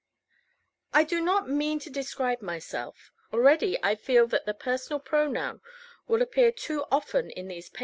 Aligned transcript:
I 0.95 1.03
do 1.03 1.21
not 1.21 1.47
mean 1.47 1.77
to 1.77 1.91
describe 1.91 2.41
myself. 2.41 3.11
Already 3.31 3.77
I 3.83 3.93
feel 3.93 4.25
that 4.29 4.47
the 4.47 4.55
personal 4.55 4.99
pronoun 4.99 5.61
will 6.07 6.23
appear 6.23 6.51
too 6.51 6.85
often 6.91 7.29
in 7.29 7.47
these 7.49 7.69
pages. 7.69 7.79